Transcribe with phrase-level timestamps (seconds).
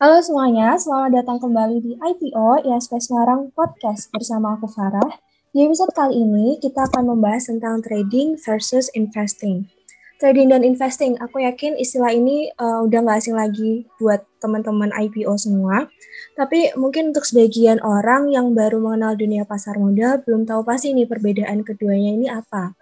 [0.00, 5.20] Halo semuanya, selamat datang kembali di IPO ISP Semarang Podcast bersama aku Farah.
[5.52, 9.68] Di episode kali ini kita akan membahas tentang trading versus investing.
[10.16, 15.36] Trading dan investing, aku yakin istilah ini uh, udah nggak asing lagi buat teman-teman IPO
[15.36, 15.84] semua.
[16.32, 21.04] Tapi mungkin untuk sebagian orang yang baru mengenal dunia pasar modal belum tahu pasti nih
[21.04, 22.72] perbedaan keduanya ini apa.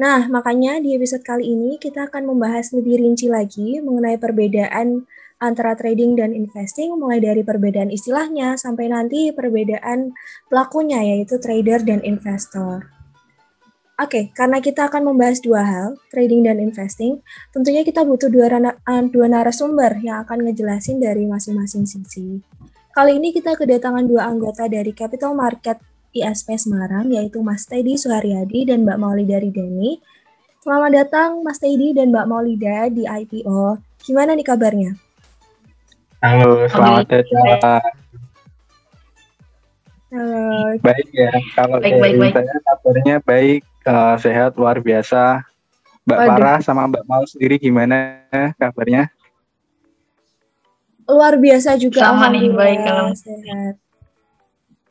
[0.00, 5.04] Nah, makanya di episode kali ini kita akan membahas lebih rinci lagi mengenai perbedaan
[5.36, 10.16] antara trading dan investing, mulai dari perbedaan istilahnya sampai nanti perbedaan
[10.48, 12.88] pelakunya, yaitu trader dan investor.
[14.00, 17.20] Oke, karena kita akan membahas dua hal, trading dan investing,
[17.52, 22.40] tentunya kita butuh dua, eh, dua narasumber yang akan ngejelasin dari masing-masing sisi.
[22.96, 28.66] Kali ini kita kedatangan dua anggota dari Capital Market ISP Semarang, yaitu Mas Teddy Suharyadi
[28.66, 30.02] dan Mbak Maulida Ridani.
[30.60, 33.78] Selamat datang Mas Teddy dan Mbak Maulida di IPO.
[34.02, 34.92] Gimana nih kabarnya?
[36.20, 37.82] Halo, selamat datang.
[40.10, 40.74] Halo.
[40.82, 45.46] Baik ya, kalau baik, dari baik, saya kabarnya baik, uh, sehat, luar biasa.
[46.02, 46.28] Mbak Waduh.
[46.34, 48.26] Farah sama Mbak Mau sendiri gimana
[48.58, 49.06] kabarnya?
[51.06, 52.02] Luar biasa juga.
[52.02, 53.78] Sama nih, baik kalau sehat.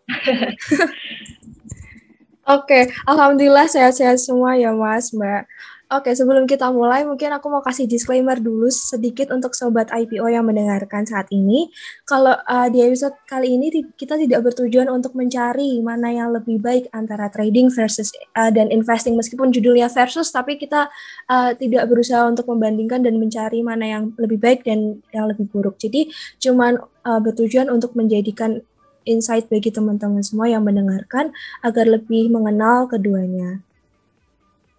[2.49, 5.45] Oke, alhamdulillah sehat-sehat semua ya Mas, Mbak.
[5.89, 10.45] Oke, sebelum kita mulai, mungkin aku mau kasih disclaimer dulu sedikit untuk sobat IPO yang
[10.45, 11.73] mendengarkan saat ini.
[12.05, 16.94] Kalau uh, di episode kali ini kita tidak bertujuan untuk mencari mana yang lebih baik
[16.94, 20.94] antara trading versus uh, dan investing, meskipun judulnya versus, tapi kita
[21.25, 25.81] uh, tidak berusaha untuk membandingkan dan mencari mana yang lebih baik dan yang lebih buruk.
[25.81, 28.61] Jadi, cuman uh, bertujuan untuk menjadikan
[29.09, 31.33] insight bagi teman-teman semua yang mendengarkan
[31.65, 33.66] agar lebih mengenal keduanya.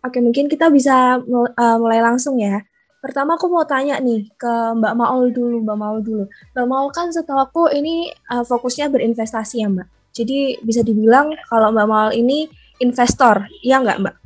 [0.00, 2.64] Oke, mungkin kita bisa uh, mulai langsung ya.
[3.00, 6.24] Pertama aku mau tanya nih ke Mbak Maul dulu, Mbak Maul dulu.
[6.52, 9.88] Mbak Maul kan setahu aku ini uh, fokusnya berinvestasi ya Mbak.
[10.16, 12.48] Jadi bisa dibilang kalau Mbak Maul ini
[12.80, 14.16] investor, iya nggak Mbak?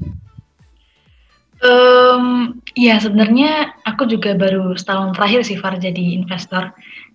[1.64, 6.74] Um, ya sebenarnya aku juga baru setahun terakhir sih Far jadi investor.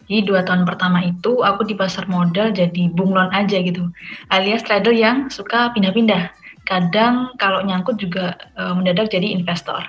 [0.09, 3.93] Jadi dua tahun pertama itu aku di pasar modal jadi bunglon aja gitu,
[4.33, 6.33] alias trader yang suka pindah-pindah.
[6.65, 9.85] Kadang kalau nyangkut juga e, mendadak jadi investor.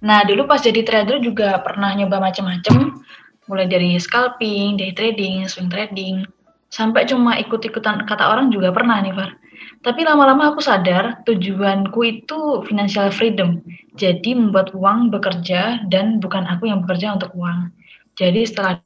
[0.00, 2.96] Nah dulu pas jadi trader juga pernah nyoba macam-macam,
[3.44, 6.24] mulai dari scalping, day trading, swing trading,
[6.72, 9.36] sampai cuma ikut-ikutan kata orang juga pernah nih Far.
[9.84, 13.60] Tapi lama-lama aku sadar tujuanku itu financial freedom.
[14.00, 17.68] Jadi membuat uang bekerja dan bukan aku yang bekerja untuk uang.
[18.16, 18.80] Jadi setelah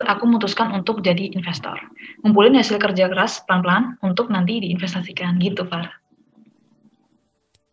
[0.00, 1.76] aku memutuskan untuk jadi investor.
[2.24, 6.00] Ngumpulin hasil kerja keras pelan-pelan untuk nanti diinvestasikan gitu, Far.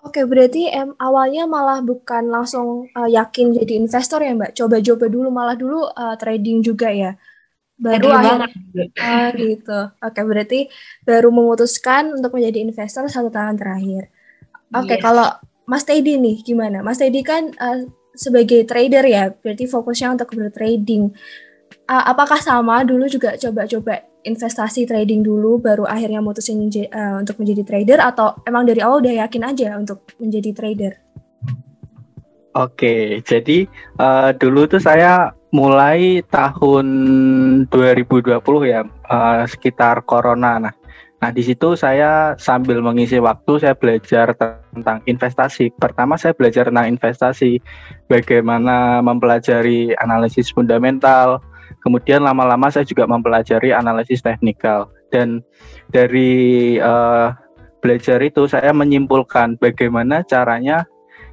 [0.03, 4.55] Oke, berarti em, awalnya malah bukan langsung uh, yakin jadi investor ya, Mbak?
[4.55, 7.19] Coba-coba dulu, malah dulu uh, trading juga ya?
[7.75, 8.47] Baru akhirnya,
[9.03, 9.79] uh, gitu.
[9.99, 10.59] Oke, berarti
[11.03, 14.07] baru memutuskan untuk menjadi investor satu tahun terakhir.
[14.71, 15.03] Oke, yes.
[15.03, 15.27] kalau
[15.67, 16.79] Mas Teddy nih, gimana?
[16.79, 21.11] Mas Teddy kan uh, sebagai trader ya, berarti fokusnya untuk bertrading
[21.87, 27.63] uh, apakah sama dulu juga coba-coba investasi trading dulu baru akhirnya mutusin uh, untuk menjadi
[27.63, 30.93] trader atau emang dari awal udah yakin aja untuk menjadi trader?
[32.57, 33.69] Oke, jadi
[34.01, 36.87] uh, dulu tuh saya mulai tahun
[37.69, 38.33] 2020
[38.65, 40.57] ya, uh, sekitar corona.
[40.57, 40.73] Nah,
[41.21, 44.33] nah di situ saya sambil mengisi waktu saya belajar
[44.73, 45.69] tentang investasi.
[45.77, 47.61] Pertama saya belajar tentang investasi,
[48.09, 51.37] bagaimana mempelajari analisis fundamental,
[51.87, 55.39] Kemudian lama-lama saya juga mempelajari analisis teknikal dan
[55.95, 57.31] dari uh,
[57.79, 60.83] belajar itu saya menyimpulkan bagaimana caranya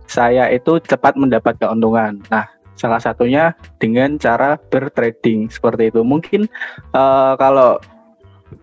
[0.06, 2.22] saya itu cepat mendapat keuntungan.
[2.30, 2.46] Nah,
[2.78, 3.50] salah satunya
[3.82, 6.06] dengan cara bertrading seperti itu.
[6.06, 6.46] Mungkin
[6.94, 7.82] uh, kalau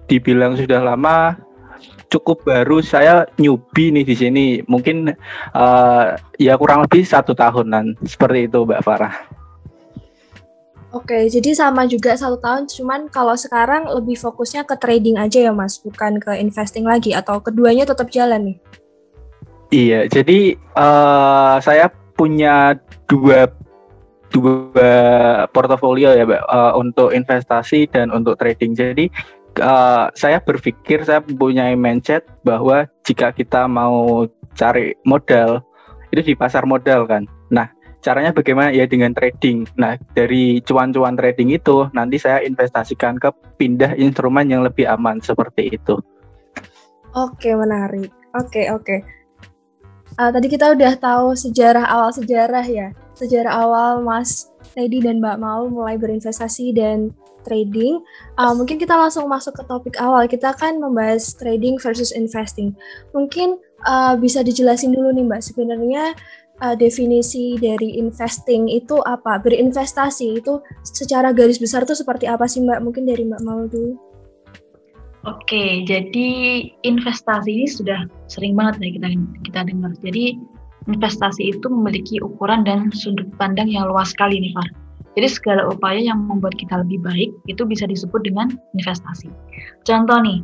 [0.07, 1.35] dibilang sudah lama
[2.07, 5.11] cukup baru saya newbie nih di sini mungkin
[5.55, 9.40] uh, ya kurang lebih satu tahunan seperti itu Mbak Farah.
[10.91, 15.55] Oke, jadi sama juga satu tahun, cuman kalau sekarang lebih fokusnya ke trading aja ya
[15.55, 18.57] mas, bukan ke investing lagi, atau keduanya tetap jalan nih?
[19.71, 21.87] Iya, jadi uh, saya
[22.19, 22.75] punya
[23.07, 23.47] dua
[24.35, 24.91] dua
[25.55, 28.75] portofolio ya, uh, untuk investasi dan untuk trading.
[28.75, 29.07] Jadi
[29.63, 34.27] uh, saya berpikir saya punya mindset bahwa jika kita mau
[34.59, 35.63] cari modal
[36.11, 37.23] itu di pasar modal kan.
[38.01, 39.69] Caranya bagaimana ya dengan trading.
[39.77, 43.29] Nah, dari cuan-cuan trading itu nanti saya investasikan ke
[43.61, 46.01] pindah instrumen yang lebih aman seperti itu.
[47.13, 48.09] Oke, menarik.
[48.33, 49.21] Oke, oke.
[50.19, 52.91] Uh, tadi kita udah tahu sejarah awal sejarah ya.
[53.15, 57.99] Sejarah awal Mas Lady dan Mbak Mau mulai berinvestasi dan trading,
[58.37, 60.29] uh, mungkin kita langsung masuk ke topik awal.
[60.29, 62.77] Kita akan membahas trading versus investing.
[63.11, 66.13] Mungkin uh, bisa dijelasin dulu nih Mbak, sebenarnya
[66.61, 69.41] uh, definisi dari investing itu apa?
[69.41, 72.79] Berinvestasi itu secara garis besar tuh seperti apa sih Mbak?
[72.85, 73.97] Mungkin dari Mbak Mau dulu.
[75.21, 76.29] Oke, jadi
[76.81, 79.07] investasi ini sudah sering banget ya kita
[79.45, 79.93] kita dengar.
[80.01, 80.33] Jadi
[80.89, 84.65] investasi itu memiliki ukuran dan sudut pandang yang luas sekali nih, Far.
[85.13, 89.29] Jadi segala upaya yang membuat kita lebih baik itu bisa disebut dengan investasi.
[89.85, 90.41] Contoh nih,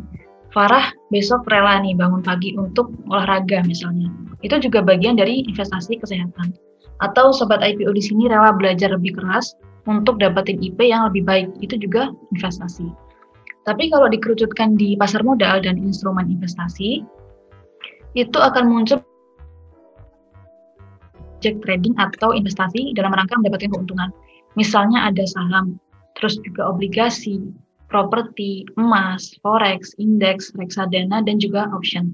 [0.58, 4.10] Farah besok rela nih bangun pagi untuk olahraga misalnya.
[4.42, 6.58] Itu juga bagian dari investasi kesehatan.
[6.98, 9.54] Atau sobat IPO di sini rela belajar lebih keras
[9.86, 11.54] untuk dapetin IP yang lebih baik.
[11.62, 12.90] Itu juga investasi.
[13.70, 17.06] Tapi kalau dikerucutkan di pasar modal dan instrumen investasi,
[18.18, 18.98] itu akan muncul
[21.38, 24.10] jack trading atau investasi dalam rangka mendapatkan keuntungan.
[24.58, 25.78] Misalnya ada saham,
[26.18, 27.46] terus juga obligasi,
[27.88, 32.12] properti, emas, forex, indeks, reksadana, dan juga option.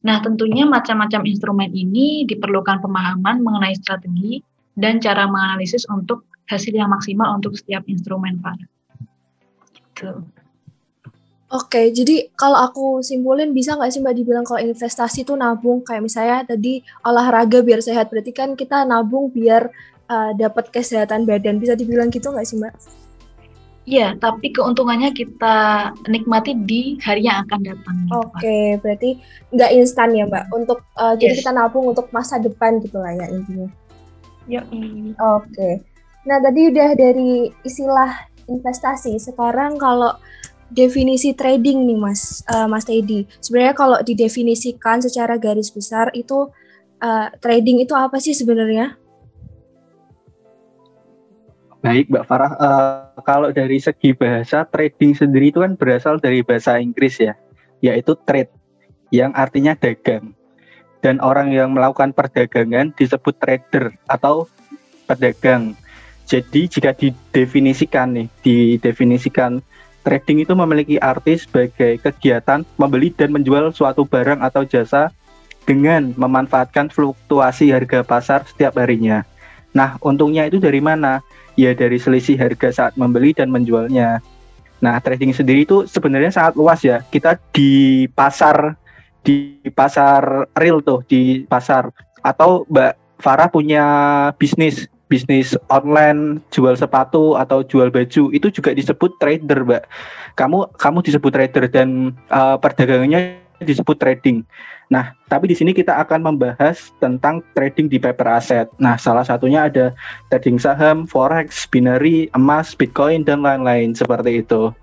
[0.00, 4.40] Nah, tentunya macam-macam instrumen ini diperlukan pemahaman mengenai strategi
[4.78, 8.56] dan cara menganalisis untuk hasil yang maksimal untuk setiap instrumen, Pak.
[9.76, 10.24] Gitu.
[11.50, 16.06] Oke, jadi kalau aku simpulin bisa nggak sih Mbak dibilang kalau investasi itu nabung kayak
[16.06, 19.66] misalnya tadi olahraga biar sehat berarti kan kita nabung biar
[20.06, 22.74] uh, dapat kesehatan badan bisa dibilang gitu nggak sih Mbak?
[23.90, 27.96] Iya, tapi keuntungannya kita nikmati di hari yang akan datang.
[28.06, 29.10] Gitu, Oke, berarti
[29.50, 31.26] nggak instan ya Mbak untuk uh, yes.
[31.26, 33.66] jadi kita nabung untuk masa depan gitu lah ya intinya.
[34.46, 34.62] Ya.
[35.42, 35.82] Oke.
[36.22, 39.18] Nah tadi udah dari istilah investasi.
[39.18, 40.14] Sekarang kalau
[40.70, 43.26] definisi trading nih Mas uh, Mas Teddy.
[43.42, 46.46] Sebenarnya kalau didefinisikan secara garis besar itu
[47.02, 48.94] uh, trading itu apa sih sebenarnya?
[51.80, 52.52] Baik, Mbak Farah.
[52.60, 57.32] Uh, kalau dari segi bahasa, trading sendiri itu kan berasal dari bahasa Inggris ya,
[57.80, 58.52] yaitu trade,
[59.08, 60.36] yang artinya dagang.
[61.00, 64.44] Dan orang yang melakukan perdagangan disebut trader atau
[65.08, 65.72] pedagang.
[66.28, 69.64] Jadi jika didefinisikan nih, didefinisikan
[70.04, 75.08] trading itu memiliki arti sebagai kegiatan membeli dan menjual suatu barang atau jasa
[75.64, 79.24] dengan memanfaatkan fluktuasi harga pasar setiap harinya.
[79.76, 81.22] Nah, untungnya itu dari mana?
[81.58, 84.22] Ya dari selisih harga saat membeli dan menjualnya.
[84.80, 87.04] Nah, trading sendiri itu sebenarnya sangat luas ya.
[87.12, 88.74] Kita di pasar
[89.20, 91.92] di pasar real tuh, di pasar
[92.24, 93.84] atau Mbak Farah punya
[94.40, 99.82] bisnis bisnis online jual sepatu atau jual baju itu juga disebut trader mbak
[100.38, 104.42] kamu kamu disebut trader dan uh, perdagangannya disebut trading
[104.90, 109.70] nah tapi di sini kita akan membahas tentang trading di paper asset nah salah satunya
[109.70, 109.94] ada
[110.32, 114.74] trading saham forex binary emas bitcoin dan lain-lain seperti itu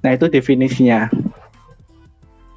[0.00, 1.12] nah itu definisinya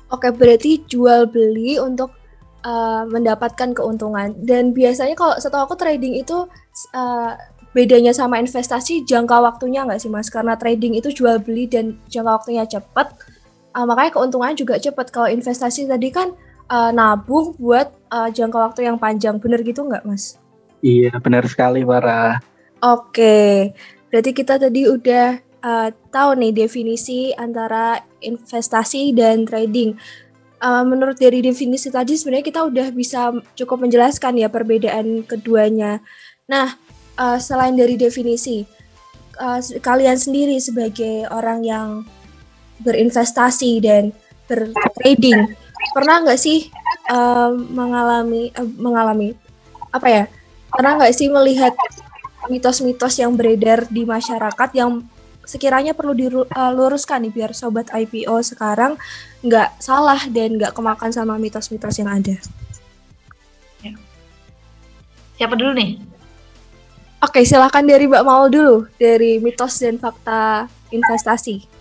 [0.07, 2.15] Oke, berarti jual beli untuk
[2.63, 4.31] uh, mendapatkan keuntungan.
[4.39, 6.47] Dan biasanya kalau setahu aku trading itu
[6.95, 7.31] uh,
[7.75, 10.31] bedanya sama investasi jangka waktunya nggak sih mas?
[10.31, 13.19] Karena trading itu jual beli dan jangka waktunya cepat,
[13.77, 15.13] uh, makanya keuntungannya juga cepat.
[15.13, 16.33] Kalau investasi tadi kan
[16.73, 20.41] uh, nabung buat uh, jangka waktu yang panjang, bener gitu nggak mas?
[20.81, 22.41] Iya benar sekali para.
[22.81, 23.73] Oke,
[24.09, 29.97] berarti kita tadi udah uh, tahu nih definisi antara investasi dan trading
[30.61, 36.01] uh, menurut dari definisi tadi sebenarnya kita udah bisa cukup menjelaskan ya perbedaan keduanya.
[36.49, 36.77] Nah,
[37.19, 38.63] uh, selain dari definisi,
[39.41, 41.89] uh, kalian sendiri sebagai orang yang
[42.81, 44.13] berinvestasi dan
[44.47, 45.55] bertrading,
[45.91, 46.69] pernah nggak sih
[47.11, 49.33] uh, mengalami uh, mengalami
[49.91, 50.23] apa ya?
[50.71, 51.73] Pernah nggak sih melihat
[52.51, 55.03] mitos-mitos yang beredar di masyarakat yang
[55.47, 58.99] sekiranya perlu diluruskan nih biar sobat IPO sekarang
[59.39, 62.35] nggak salah dan nggak kemakan sama mitos-mitos yang ada.
[63.79, 63.95] Ya.
[65.39, 66.03] Siapa dulu nih?
[67.17, 71.76] Oke, silahkan dari Mbak Maul dulu dari mitos dan fakta investasi.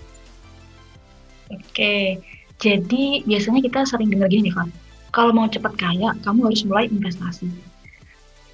[1.52, 2.18] Oke,
[2.58, 4.68] jadi biasanya kita sering dengar gini nih.
[5.14, 7.48] Kalau mau cepat kaya, kamu harus mulai investasi.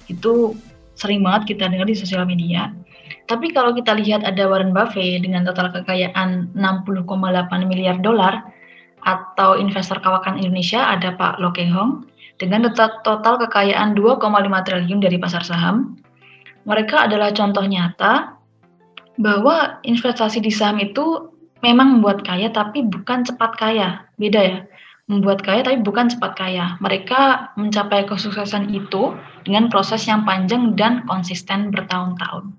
[0.07, 0.53] Itu
[0.93, 2.71] sering banget kita dengar di sosial media.
[3.27, 7.09] Tapi kalau kita lihat ada Warren Buffett dengan total kekayaan 60,8
[7.67, 8.43] miliar dolar
[9.03, 12.07] atau investor kawakan Indonesia ada Pak Lo Keng Hong
[12.39, 14.19] dengan total kekayaan 2,5
[14.67, 15.99] triliun dari pasar saham.
[16.63, 18.39] Mereka adalah contoh nyata
[19.19, 21.32] bahwa investasi di saham itu
[21.63, 24.03] memang membuat kaya tapi bukan cepat kaya.
[24.19, 24.59] Beda ya.
[25.07, 26.75] Membuat kaya tapi bukan cepat kaya.
[26.83, 29.15] Mereka mencapai kesuksesan itu
[29.47, 32.51] dengan proses yang panjang dan konsisten bertahun-tahun.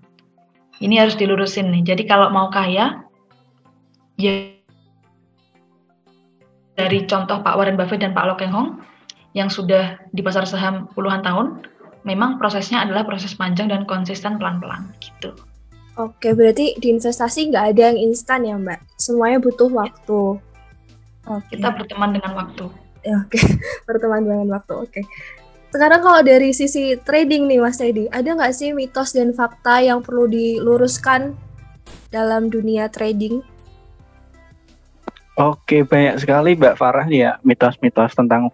[0.80, 1.94] Ini harus dilurusin nih.
[1.94, 3.04] Jadi kalau mau kaya,
[4.18, 4.32] ya
[6.74, 8.82] dari contoh Pak Warren Buffett dan Pak Lo Keng Hong
[9.38, 11.62] yang sudah di pasar saham puluhan tahun,
[12.02, 15.34] memang prosesnya adalah proses panjang dan konsisten pelan-pelan gitu.
[15.94, 18.98] Oke, berarti di investasi nggak ada yang instan ya Mbak?
[18.98, 20.42] Semuanya butuh waktu.
[21.30, 21.54] Oke.
[21.54, 22.64] Kita berteman dengan waktu.
[23.06, 23.38] Ya, oke,
[23.86, 24.74] berteman dengan waktu.
[24.74, 25.00] Oke.
[25.70, 30.02] Sekarang kalau dari sisi trading nih Mas Teddy, ada nggak sih mitos dan fakta yang
[30.02, 31.34] perlu diluruskan
[32.14, 33.42] dalam dunia trading?
[35.34, 38.46] Oke, banyak sekali Mbak Farah nih ya mitos-mitos tentang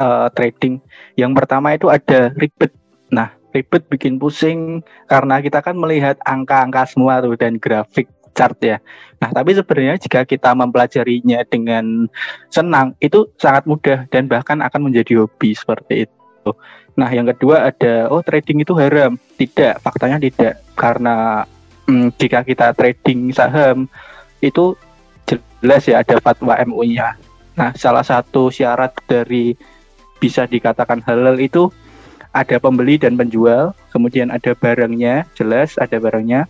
[0.00, 0.80] uh, trading.
[1.12, 2.72] Yang pertama itu ada ribet.
[3.12, 8.04] Nah, ribet bikin pusing karena kita kan melihat angka-angka semua tuh dan grafik
[8.36, 8.76] chart ya.
[9.16, 12.04] Nah, tapi sebenarnya jika kita mempelajarinya dengan
[12.52, 16.50] senang itu sangat mudah dan bahkan akan menjadi hobi seperti itu.
[17.00, 19.16] Nah, yang kedua ada oh trading itu haram.
[19.40, 21.48] Tidak, faktanya tidak karena
[21.88, 23.88] hmm, jika kita trading saham
[24.44, 24.76] itu
[25.24, 27.16] jelas ya ada fatwa MUI-nya.
[27.56, 29.56] Nah, salah satu syarat dari
[30.20, 31.72] bisa dikatakan halal itu
[32.36, 36.44] ada pembeli dan penjual, kemudian ada barangnya, jelas ada barangnya,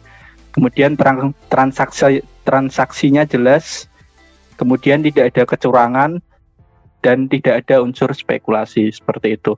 [0.51, 0.99] kemudian
[1.47, 3.87] transaksi transaksinya jelas,
[4.59, 6.11] kemudian tidak ada kecurangan
[7.07, 9.55] dan tidak ada unsur spekulasi seperti itu.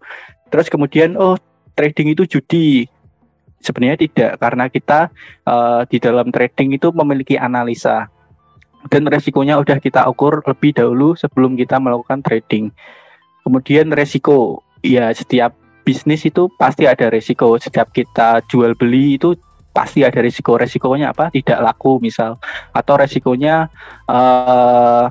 [0.52, 1.40] Terus kemudian oh
[1.72, 2.84] trading itu judi.
[3.58, 5.10] Sebenarnya tidak karena kita
[5.42, 8.06] uh, di dalam trading itu memiliki analisa
[8.86, 12.70] dan resikonya udah kita ukur lebih dahulu sebelum kita melakukan trading.
[13.42, 17.56] Kemudian resiko, ya setiap bisnis itu pasti ada resiko.
[17.56, 19.32] Setiap kita jual beli itu
[19.72, 20.60] pasti ada resiko.
[20.60, 21.32] Resikonya apa?
[21.32, 22.36] Tidak laku misal,
[22.76, 23.72] atau resikonya
[24.04, 25.08] uh,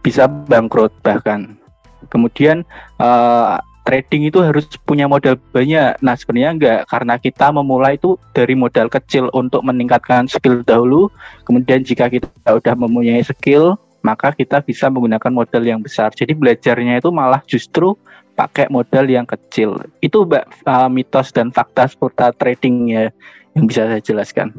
[0.00, 1.60] bisa bangkrut bahkan.
[2.08, 2.64] Kemudian
[2.96, 6.00] uh, trading itu harus punya modal banyak.
[6.00, 11.12] Nah, sebenarnya enggak karena kita memulai itu dari modal kecil untuk meningkatkan skill dahulu.
[11.44, 16.08] Kemudian jika kita sudah mempunyai skill, maka kita bisa menggunakan modal yang besar.
[16.16, 17.92] Jadi belajarnya itu malah justru
[18.38, 19.82] pakai modal yang kecil.
[19.98, 23.10] Itu Mbak uh, mitos dan fakta seputar trading ya
[23.58, 24.54] yang bisa saya jelaskan.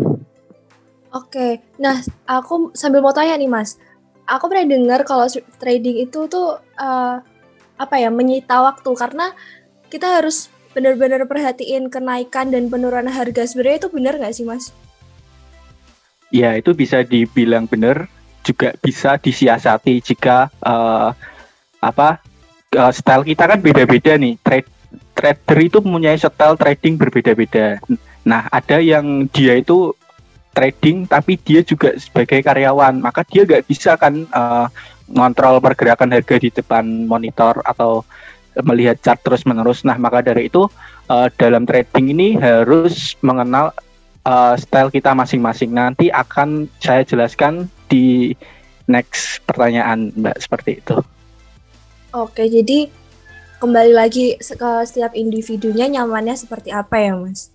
[1.16, 3.80] Oke, nah aku sambil mau tanya nih Mas,
[4.28, 5.26] aku pernah dengar kalau
[5.58, 7.18] trading itu tuh uh,
[7.80, 9.32] apa ya menyita waktu karena
[9.88, 14.70] kita harus benar-benar perhatiin kenaikan dan penurunan harga sebenarnya itu benar nggak sih mas?
[16.30, 18.06] Ya itu bisa dibilang benar
[18.46, 21.10] juga bisa disiasati jika uh,
[21.82, 22.22] apa
[22.76, 24.70] uh, style kita kan beda-beda nih trade
[25.16, 27.80] trader itu mempunyai style trading berbeda-beda.
[28.26, 29.94] Nah ada yang dia itu
[30.54, 34.68] trading tapi dia juga sebagai karyawan maka dia nggak bisa kan uh,
[35.10, 38.06] ngontrol pergerakan harga di depan monitor atau
[38.66, 39.86] melihat chart terus menerus.
[39.86, 40.70] Nah, maka dari itu
[41.10, 43.74] uh, dalam trading ini harus mengenal
[44.26, 45.74] uh, style kita masing-masing.
[45.74, 48.34] Nanti akan saya jelaskan di
[48.90, 50.98] next pertanyaan, Mbak, seperti itu.
[52.10, 52.90] Oke, jadi
[53.62, 57.54] kembali lagi ke setiap individunya nyamannya seperti apa ya, Mas?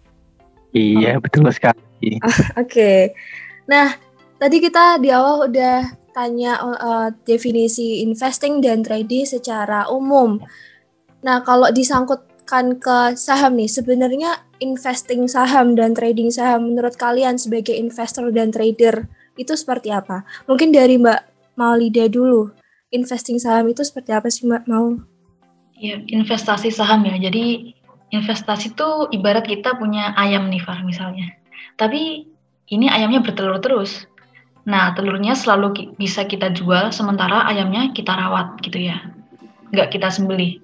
[0.70, 1.22] Iya, oh.
[1.22, 2.22] betul sekali.
[2.62, 3.18] Oke.
[3.66, 3.98] Nah,
[4.38, 10.38] tadi kita di awal udah tanya uh, definisi investing dan trading secara umum.
[11.26, 17.74] Nah, kalau disangkutkan ke saham nih, sebenarnya investing saham dan trading saham menurut kalian sebagai
[17.74, 20.22] investor dan trader itu seperti apa?
[20.46, 21.20] Mungkin dari Mbak
[21.58, 22.63] Maulida dulu.
[22.94, 25.02] Investing saham itu seperti apa sih Mbak Mau?
[25.74, 27.18] Ya, investasi saham ya.
[27.18, 27.74] Jadi
[28.14, 31.34] investasi itu ibarat kita punya ayam nih Far misalnya.
[31.74, 32.22] Tapi
[32.70, 34.06] ini ayamnya bertelur terus.
[34.64, 39.02] Nah, telurnya selalu bisa kita jual, sementara ayamnya kita rawat gitu ya.
[39.74, 40.62] Nggak kita sembelih.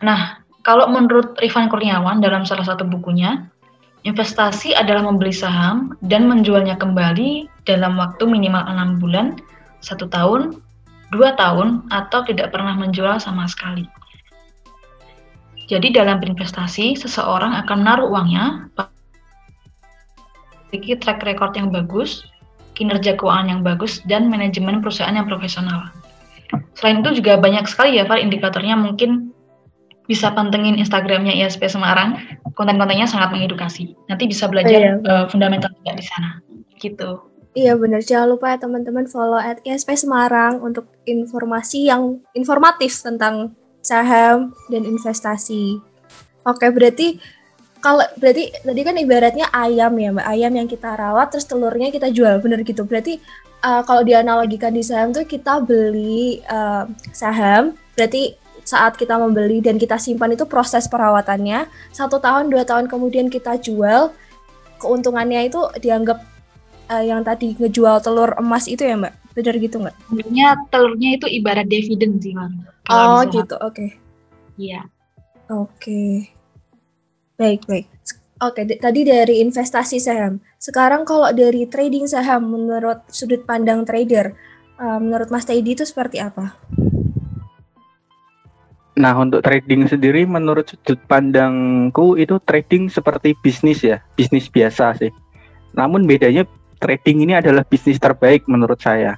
[0.00, 3.44] Nah, kalau menurut Rifan Kurniawan dalam salah satu bukunya,
[4.06, 9.36] investasi adalah membeli saham dan menjualnya kembali dalam waktu minimal enam bulan,
[9.84, 10.62] satu tahun,
[11.14, 13.86] dua tahun, atau tidak pernah menjual sama sekali.
[15.66, 18.70] Jadi dalam berinvestasi, seseorang akan menaruh uangnya,
[20.70, 22.22] memiliki track record yang bagus,
[22.78, 25.90] kinerja keuangan yang bagus, dan manajemen perusahaan yang profesional.
[26.78, 29.34] Selain itu juga banyak sekali ya Pak indikatornya mungkin
[30.06, 32.22] bisa pantengin Instagramnya ISP Semarang,
[32.54, 33.98] konten-kontennya sangat mengedukasi.
[34.06, 34.92] Nanti bisa belajar oh, iya.
[35.02, 36.30] uh, fundamental juga di sana.
[36.78, 37.10] Gitu.
[37.56, 43.56] Iya benar, jangan lupa ya teman-teman follow at ISP Semarang untuk informasi yang informatif tentang
[43.80, 45.80] saham dan investasi.
[46.44, 47.16] Oke, berarti
[47.80, 50.26] kalau berarti tadi kan ibaratnya ayam ya mbak.
[50.28, 52.44] Ayam yang kita rawat terus telurnya kita jual.
[52.44, 52.84] Bener gitu.
[52.84, 53.24] Berarti
[53.64, 56.84] uh, kalau dianalogikan di saham tuh kita beli uh,
[57.16, 57.72] saham.
[57.96, 58.36] Berarti
[58.68, 61.72] saat kita membeli dan kita simpan itu proses perawatannya.
[61.88, 64.12] Satu tahun dua tahun kemudian kita jual
[64.76, 66.35] keuntungannya itu dianggap
[66.90, 69.14] uh, yang tadi ngejual telur emas itu ya Mbak?
[69.36, 69.96] Benar gitu nggak?
[70.08, 72.50] Sebenarnya telurnya itu ibarat dividen sih Mbak.
[72.90, 73.74] Oh gitu, oke.
[73.74, 73.90] Okay.
[74.56, 74.86] Iya.
[75.46, 75.70] Oke.
[75.78, 76.12] Okay.
[77.36, 77.86] Baik, baik.
[78.36, 80.44] Oke, okay, tadi dari investasi saham.
[80.60, 84.36] Sekarang kalau dari trading saham menurut sudut pandang trader,
[84.76, 86.52] uh, menurut Mas Teddy itu seperti apa?
[88.96, 95.12] Nah, untuk trading sendiri menurut sudut pandangku itu trading seperti bisnis ya, bisnis biasa sih.
[95.76, 99.16] Namun bedanya trading ini adalah bisnis terbaik menurut saya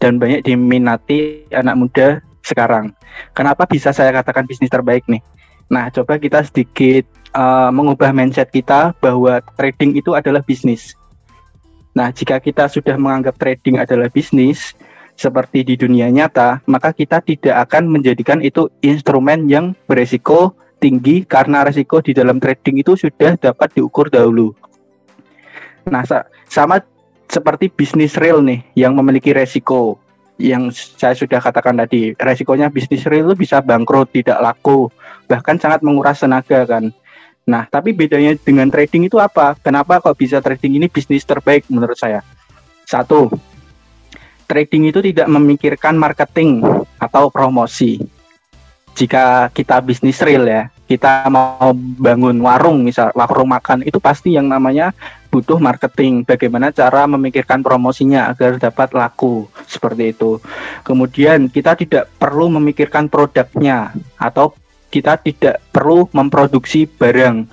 [0.00, 2.08] dan banyak diminati anak muda
[2.44, 2.92] sekarang.
[3.36, 5.20] Kenapa bisa saya katakan bisnis terbaik nih?
[5.72, 10.92] Nah, coba kita sedikit uh, mengubah mindset kita bahwa trading itu adalah bisnis.
[11.94, 14.74] Nah, jika kita sudah menganggap trading adalah bisnis,
[15.14, 21.64] seperti di dunia nyata, maka kita tidak akan menjadikan itu instrumen yang beresiko tinggi karena
[21.64, 24.52] resiko di dalam trading itu sudah dapat diukur dahulu.
[25.88, 26.02] Nah,
[26.48, 26.80] sama
[27.28, 29.98] seperti bisnis real nih yang memiliki resiko
[30.34, 34.90] yang saya sudah katakan tadi, resikonya bisnis real itu bisa bangkrut, tidak laku,
[35.30, 36.90] bahkan sangat menguras tenaga kan.
[37.44, 39.54] Nah, tapi bedanya dengan trading itu apa?
[39.60, 42.24] Kenapa kok bisa trading ini bisnis terbaik menurut saya?
[42.88, 43.30] Satu,
[44.48, 46.64] trading itu tidak memikirkan marketing
[46.98, 48.00] atau promosi.
[48.94, 54.46] Jika kita bisnis real ya, kita mau bangun warung misal warung makan itu pasti yang
[54.46, 54.94] namanya
[55.34, 56.22] butuh marketing.
[56.22, 60.38] Bagaimana cara memikirkan promosinya agar dapat laku seperti itu.
[60.86, 64.54] Kemudian kita tidak perlu memikirkan produknya atau
[64.94, 67.50] kita tidak perlu memproduksi barang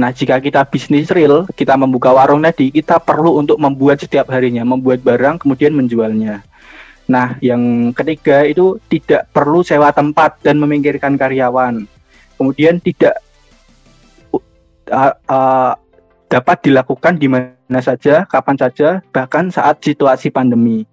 [0.00, 4.64] Nah, jika kita bisnis real, kita membuka warung tadi, kita perlu untuk membuat setiap harinya,
[4.64, 6.42] membuat barang kemudian menjualnya.
[7.10, 11.84] Nah, yang ketiga itu tidak perlu sewa tempat dan memikirkan karyawan.
[12.38, 13.18] Kemudian tidak
[14.90, 15.72] uh, uh,
[16.30, 20.86] dapat dilakukan di mana saja, kapan saja, bahkan saat situasi pandemi.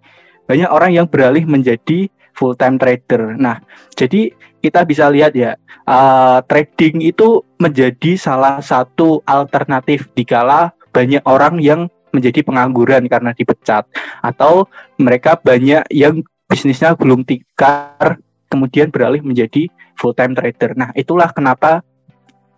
[0.50, 3.38] Banyak orang yang beralih menjadi full time trader.
[3.38, 3.62] Nah,
[3.94, 5.56] jadi kita bisa lihat ya,
[5.88, 13.86] uh, trading itu menjadi salah satu alternatif dikala banyak orang yang menjadi pengangguran karena dipecat
[14.24, 14.66] atau
[14.98, 18.18] mereka banyak yang bisnisnya belum tikar
[18.50, 20.74] kemudian beralih menjadi full time trader.
[20.74, 21.86] Nah, itulah kenapa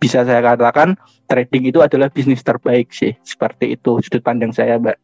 [0.00, 0.96] bisa saya katakan
[1.28, 3.14] trading itu adalah bisnis terbaik sih.
[3.22, 4.98] Seperti itu sudut pandang saya, Mbak.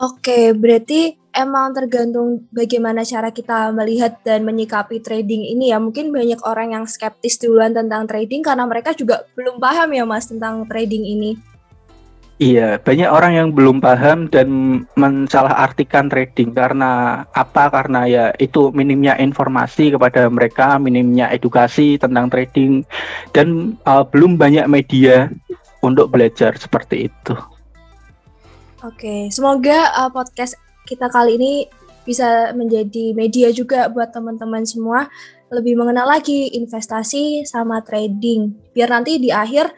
[0.00, 5.78] Oke, berarti emang tergantung bagaimana cara kita melihat dan menyikapi trading ini ya.
[5.78, 10.24] Mungkin banyak orang yang skeptis duluan tentang trading karena mereka juga belum paham ya Mas
[10.24, 11.49] tentang trading ini.
[12.40, 14.48] Iya, banyak orang yang belum paham dan
[14.96, 17.68] mensalahartikan trading karena apa?
[17.68, 22.88] Karena ya itu minimnya informasi kepada mereka, minimnya edukasi tentang trading
[23.36, 25.28] dan uh, belum banyak media
[25.84, 27.36] untuk belajar seperti itu.
[28.88, 30.56] Oke, semoga uh, podcast
[30.88, 31.52] kita kali ini
[32.08, 35.12] bisa menjadi media juga buat teman-teman semua
[35.52, 38.56] lebih mengenal lagi investasi sama trading.
[38.72, 39.76] Biar nanti di akhir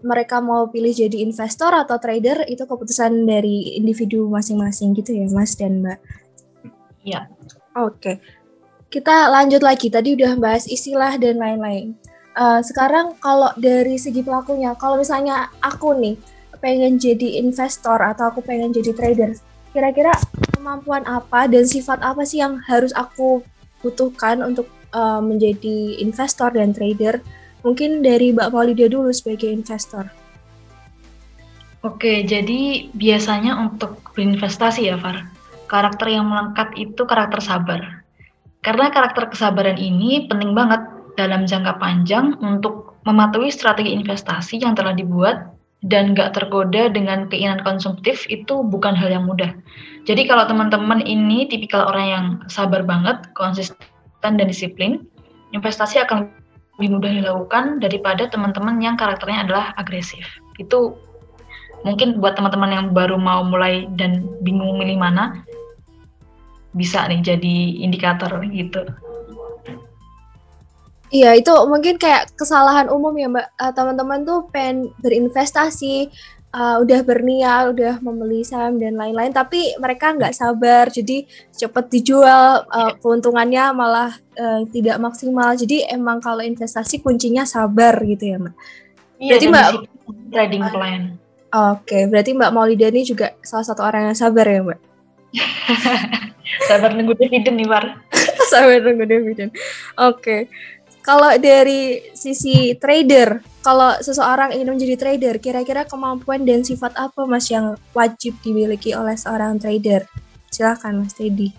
[0.00, 5.56] mereka mau pilih jadi investor atau trader itu keputusan dari individu masing-masing gitu ya Mas
[5.56, 5.98] dan Mbak.
[7.04, 7.28] Iya.
[7.76, 8.20] Oke.
[8.90, 9.86] Kita lanjut lagi.
[9.86, 11.94] Tadi udah bahas istilah dan lain-lain.
[12.34, 16.18] Uh, sekarang kalau dari segi pelakunya, kalau misalnya aku nih
[16.58, 19.34] pengen jadi investor atau aku pengen jadi trader,
[19.72, 20.12] kira-kira
[20.54, 23.42] kemampuan apa dan sifat apa sih yang harus aku
[23.80, 27.22] butuhkan untuk uh, menjadi investor dan trader?
[27.60, 30.08] Mungkin dari Mbak Maulida dulu sebagai investor.
[31.80, 35.24] Oke, jadi biasanya untuk berinvestasi ya, Far,
[35.68, 38.04] karakter yang melekat itu karakter sabar.
[38.60, 40.84] Karena karakter kesabaran ini penting banget
[41.16, 47.64] dalam jangka panjang untuk mematuhi strategi investasi yang telah dibuat dan gak tergoda dengan keinginan
[47.64, 49.56] konsumtif itu bukan hal yang mudah.
[50.04, 53.80] Jadi kalau teman-teman ini tipikal orang yang sabar banget, konsisten
[54.20, 55.08] dan disiplin,
[55.56, 56.28] investasi akan
[56.80, 60.24] lebih mudah dilakukan daripada teman-teman yang karakternya adalah agresif.
[60.56, 60.96] Itu
[61.84, 65.44] mungkin buat teman-teman yang baru mau mulai dan bingung milih mana,
[66.72, 68.88] bisa nih jadi indikator gitu.
[71.12, 73.46] Iya, itu mungkin kayak kesalahan umum ya Mbak.
[73.60, 76.08] Uh, teman-teman tuh pengen berinvestasi,
[76.50, 82.66] uh, udah berniat, udah membeli saham dan lain-lain, tapi mereka nggak sabar, jadi cepet dijual,
[82.66, 85.54] uh, keuntungannya malah uh, tidak maksimal.
[85.54, 88.54] Jadi emang kalau investasi kuncinya sabar gitu ya Mbak.
[89.20, 89.68] Iya, berarti Mbak
[90.30, 91.02] trading plan.
[91.50, 94.80] Oke, okay, berarti Mbak Maulida ini juga salah satu orang yang sabar ya Mbak.
[96.70, 97.84] sabar nunggu dividen nih, Bar.
[98.50, 99.50] sabar nunggu dividen.
[99.98, 100.18] Oke.
[100.18, 100.40] Okay.
[101.00, 107.48] Kalau dari sisi trader, kalau seseorang ingin menjadi trader, kira-kira kemampuan dan sifat apa Mas
[107.48, 110.04] yang wajib dimiliki oleh seorang trader?
[110.52, 111.52] Silakan Mas Teddy.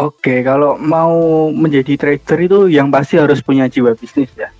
[0.00, 1.14] Oke, kalau mau
[1.52, 4.50] menjadi trader itu yang pasti harus punya jiwa bisnis ya.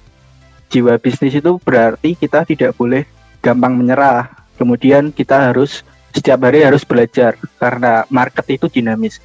[0.71, 3.03] Jiwa bisnis itu berarti kita tidak boleh
[3.43, 4.31] gampang menyerah.
[4.61, 9.19] Kemudian kita harus setiap hari harus belajar karena market itu dinamis.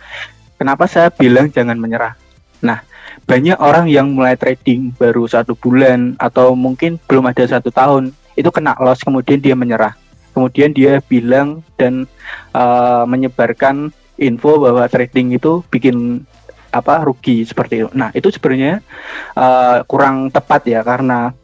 [0.58, 2.16] Kenapa saya bilang jangan menyerah?
[2.64, 2.87] Nah,
[3.28, 8.48] banyak orang yang mulai trading baru satu bulan atau mungkin belum ada satu tahun itu
[8.56, 10.00] kena loss kemudian dia menyerah.
[10.32, 12.08] Kemudian dia bilang dan
[12.56, 16.24] uh, menyebarkan info bahwa trading itu bikin
[16.72, 17.90] apa rugi seperti itu.
[17.92, 18.80] Nah itu sebenarnya
[19.36, 21.36] uh, kurang tepat ya karena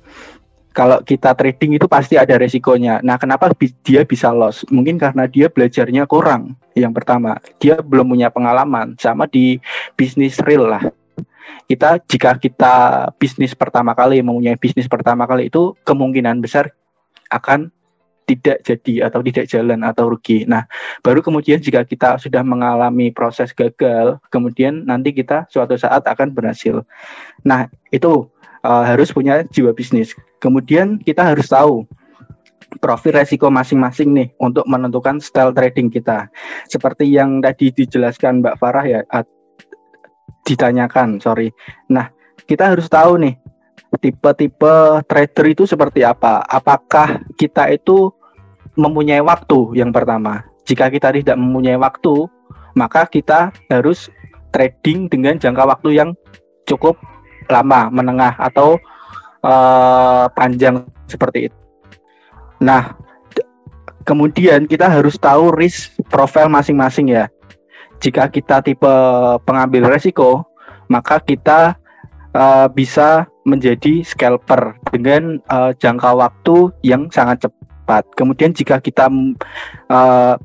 [0.74, 2.98] kalau kita trading itu pasti ada resikonya.
[3.06, 3.54] Nah, kenapa
[3.86, 4.65] dia bisa loss?
[4.74, 6.58] Mungkin karena dia belajarnya kurang.
[6.74, 9.62] Yang pertama, dia belum punya pengalaman sama di
[9.93, 10.89] bisnis real lah.
[11.67, 12.76] Kita jika kita
[13.15, 16.71] bisnis pertama kali mempunyai bisnis pertama kali itu kemungkinan besar
[17.32, 17.71] akan
[18.23, 20.47] tidak jadi atau tidak jalan atau rugi.
[20.47, 20.63] Nah,
[21.04, 26.88] baru kemudian jika kita sudah mengalami proses gagal, kemudian nanti kita suatu saat akan berhasil.
[27.43, 28.32] Nah, itu
[28.63, 30.15] uh, harus punya jiwa bisnis.
[30.39, 31.84] Kemudian kita harus tahu
[32.80, 36.32] profil resiko masing-masing nih untuk menentukan style trading kita.
[36.71, 39.02] Seperti yang tadi dijelaskan Mbak Farah ya,
[40.43, 41.51] ditanyakan, sorry.
[41.88, 42.12] Nah,
[42.47, 43.36] kita harus tahu nih
[44.01, 46.43] tipe-tipe trader itu seperti apa?
[46.49, 48.12] Apakah kita itu
[48.75, 50.43] mempunyai waktu yang pertama?
[50.63, 52.27] Jika kita tidak mempunyai waktu,
[52.73, 54.10] maka kita harus
[54.53, 56.10] trading dengan jangka waktu yang
[56.69, 56.95] cukup
[57.51, 58.79] lama, menengah atau
[59.43, 61.58] uh, panjang seperti itu.
[62.63, 62.95] Nah,
[64.08, 67.27] kemudian kita harus tahu risk profile masing-masing ya.
[68.03, 68.93] Jika kita tipe
[69.47, 70.43] pengambil resiko,
[70.91, 71.79] maka kita
[72.35, 78.03] uh, bisa menjadi scalper dengan uh, jangka waktu yang sangat cepat.
[78.19, 79.07] Kemudian jika kita
[79.87, 80.35] uh,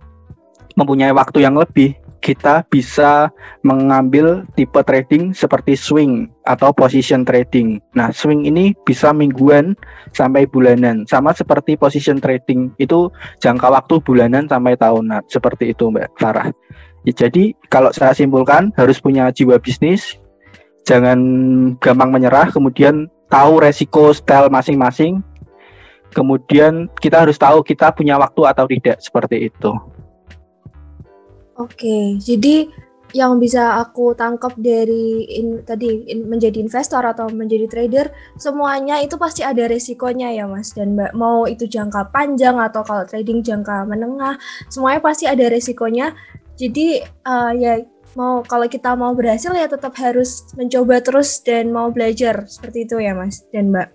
[0.78, 3.30] mempunyai waktu yang lebih, kita bisa
[3.62, 7.78] mengambil tipe trading seperti swing atau position trading.
[7.94, 9.78] Nah, swing ini bisa mingguan
[10.14, 11.06] sampai bulanan.
[11.06, 15.22] Sama seperti position trading itu jangka waktu bulanan sampai tahunan.
[15.30, 16.50] Seperti itu, Mbak Farah.
[17.06, 20.18] Ya, jadi, kalau saya simpulkan harus punya jiwa bisnis,
[20.88, 21.18] jangan
[21.78, 25.20] gampang menyerah, kemudian tahu resiko style masing-masing.
[26.08, 29.70] Kemudian kita harus tahu kita punya waktu atau tidak seperti itu.
[31.60, 32.70] Oke, jadi
[33.16, 39.16] yang bisa aku tangkap dari in, tadi in, menjadi investor atau menjadi trader semuanya itu
[39.16, 43.88] pasti ada resikonya ya mas dan mbak mau itu jangka panjang atau kalau trading jangka
[43.88, 44.36] menengah
[44.68, 46.12] semuanya pasti ada resikonya
[46.58, 47.86] jadi uh, ya
[48.18, 52.44] mau kalau kita mau berhasil ya tetap harus mencoba terus dan mau belajar.
[52.50, 53.94] Seperti itu ya mas dan mbak.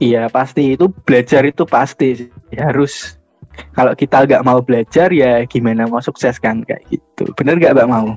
[0.00, 0.72] Iya pasti.
[0.72, 3.20] Itu belajar itu pasti harus
[3.76, 6.64] kalau kita nggak mau belajar ya gimana mau sukses kan?
[6.64, 7.28] Kayak gitu.
[7.36, 8.08] Bener nggak mbak mau?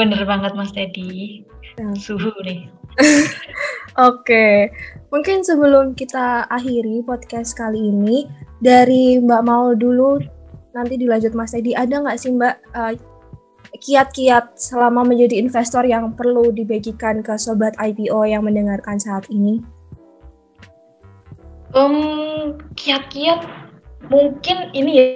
[0.00, 1.44] Bener banget mas Teddy.
[1.78, 1.94] Hmm.
[1.94, 2.66] suhu nih.
[4.10, 4.74] Oke,
[5.14, 8.26] mungkin sebelum kita akhiri podcast kali ini
[8.58, 10.18] dari Mbak Mau dulu,
[10.72, 11.72] nanti dilanjut Mas Teddy.
[11.76, 12.94] Ada nggak sih Mbak eh,
[13.76, 19.60] kiat-kiat selama menjadi investor yang perlu dibagikan ke sobat IPO yang mendengarkan saat ini?
[21.76, 23.44] Um, kiat-kiat
[24.08, 25.06] mungkin ini ya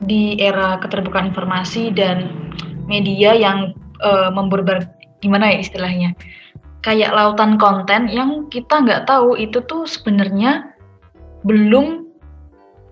[0.00, 2.30] di era keterbukaan informasi dan
[2.86, 4.88] media yang uh, memberbar
[5.20, 6.16] gimana ya istilahnya
[6.80, 10.72] kayak lautan konten yang kita nggak tahu itu tuh sebenarnya
[11.44, 12.09] belum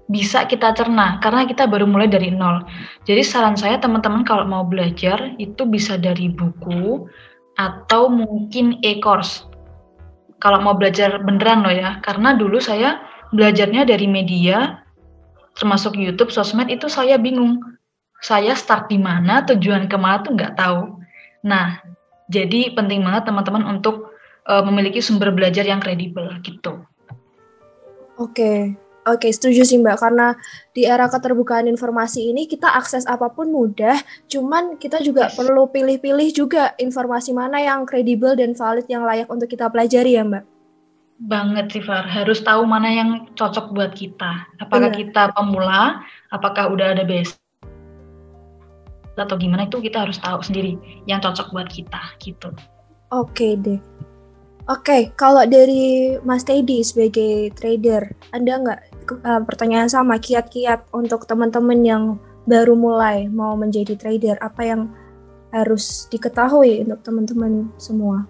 [0.08, 2.64] bisa kita cerna karena kita baru mulai dari nol.
[3.04, 7.04] Jadi saran saya teman-teman kalau mau belajar itu bisa dari buku
[7.60, 9.44] atau mungkin e-course.
[10.40, 13.02] Kalau mau belajar beneran loh ya, karena dulu saya
[13.34, 14.80] belajarnya dari media,
[15.58, 17.60] termasuk YouTube, sosmed itu saya bingung.
[18.22, 20.98] Saya start di mana, tujuan ke mana tuh nggak tahu.
[21.42, 21.82] Nah,
[22.30, 24.14] jadi penting banget teman-teman untuk
[24.46, 26.82] uh, memiliki sumber belajar yang kredibel gitu.
[28.18, 28.74] Oke,
[29.08, 30.36] Oke, setuju sih Mbak, karena
[30.76, 33.96] di era keterbukaan informasi ini kita akses apa pun mudah,
[34.28, 39.48] cuman kita juga perlu pilih-pilih juga informasi mana yang kredibel dan valid yang layak untuk
[39.48, 40.44] kita pelajari ya Mbak
[41.18, 42.06] banget sih Far.
[42.06, 44.46] Harus tahu mana yang cocok buat kita.
[44.62, 45.02] Apakah Bener.
[45.02, 47.34] kita pemula, apakah udah ada base
[49.18, 50.78] atau gimana itu kita harus tahu sendiri
[51.10, 52.54] yang cocok buat kita gitu.
[53.10, 53.82] Oke deh.
[54.68, 58.80] Oke, kalau dari Mas Teddy sebagai trader, Anda nggak
[59.12, 62.02] uh, pertanyaan sama kiat-kiat untuk teman-teman yang
[62.48, 64.80] baru mulai mau menjadi trader, apa yang
[65.52, 68.28] harus diketahui untuk teman-teman semua?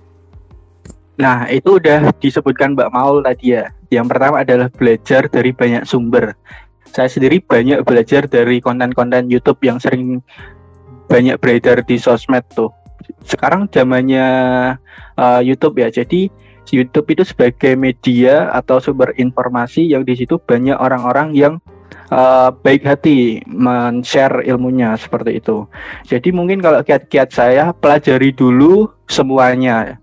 [1.19, 3.75] Nah, itu udah disebutkan Mbak Maul tadi ya.
[3.91, 6.39] Yang pertama adalah belajar dari banyak sumber.
[6.95, 10.23] Saya sendiri banyak belajar dari konten-konten YouTube yang sering
[11.11, 12.71] banyak beredar di sosmed tuh.
[13.27, 14.27] Sekarang zamannya
[15.19, 15.91] uh, YouTube ya.
[15.91, 16.31] Jadi
[16.73, 21.55] YouTube itu sebagai media atau sumber informasi yang di situ banyak orang-orang yang
[22.13, 25.65] uh, baik hati men-share ilmunya seperti itu.
[26.09, 29.97] Jadi mungkin kalau kiat-kiat saya pelajari dulu semuanya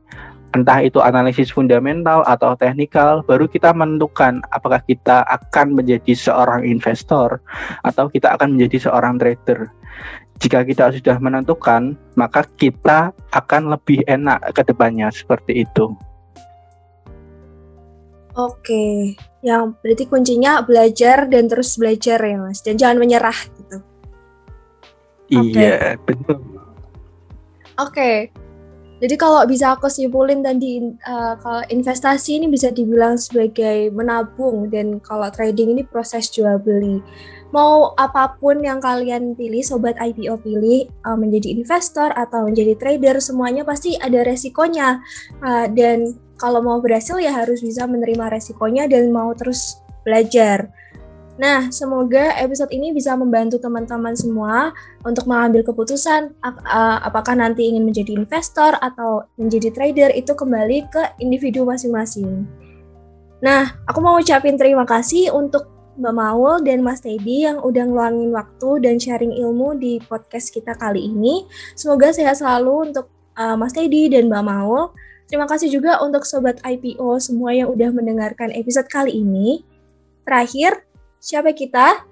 [0.55, 7.43] entah itu analisis fundamental atau teknikal, baru kita menentukan apakah kita akan menjadi seorang investor
[7.83, 9.67] atau kita akan menjadi seorang trader.
[10.39, 15.91] Jika kita sudah menentukan, maka kita akan lebih enak ke depannya seperti itu.
[18.35, 23.77] Oke, yang berarti kuncinya belajar dan terus belajar ya mas, dan jangan menyerah gitu.
[25.31, 25.75] Iya, okay.
[26.03, 26.37] betul.
[26.37, 28.17] Oke, okay.
[28.95, 35.03] Jadi kalau bisa aku simpulin tadi uh, kalau investasi ini bisa dibilang sebagai menabung dan
[35.03, 37.03] kalau trading ini proses jual beli.
[37.51, 43.19] Mau apa pun yang kalian pilih, sobat IPO pilih uh, menjadi investor atau menjadi trader,
[43.19, 45.03] semuanya pasti ada resikonya.
[45.43, 50.69] Uh, dan kalau mau berhasil ya harus bisa menerima resikonya dan mau terus belajar.
[51.35, 54.71] Nah, semoga episode ini bisa membantu teman-teman semua
[55.03, 56.31] untuk mengambil keputusan
[57.03, 62.47] apakah nanti ingin menjadi investor atau menjadi trader itu kembali ke individu masing-masing.
[63.43, 65.67] Nah, aku mau ucapin terima kasih untuk
[65.99, 70.75] Mbak Maul dan Mas Teddy yang udah ngeluangin waktu dan sharing ilmu di podcast kita
[70.75, 71.47] kali ini.
[71.75, 74.91] Semoga sehat selalu untuk uh, Mas Teddy dan Mbak Maul.
[75.35, 79.67] Terima kasih juga untuk Sobat IPO semua yang udah mendengarkan episode kali ini.
[80.23, 80.87] Terakhir,
[81.19, 82.07] Siapa kita?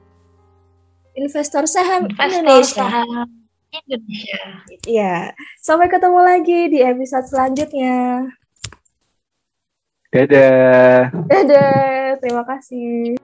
[1.16, 2.84] Investor saham Investor Indonesia.
[2.84, 3.28] Saham
[3.72, 4.44] Indonesia.
[4.84, 5.32] Iya.
[5.64, 8.28] Sampai ketemu lagi di episode selanjutnya.
[10.12, 11.16] Dadah.
[11.32, 12.20] Dadah.
[12.20, 13.16] Terima kasih.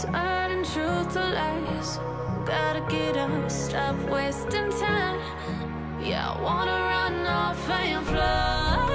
[0.00, 1.98] Turning truth to lies.
[2.46, 5.20] Gotta get up, stop wasting time.
[6.00, 8.87] Yeah, I wanna run off and fly